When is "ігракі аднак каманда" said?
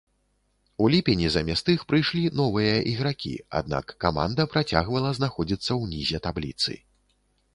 2.93-4.47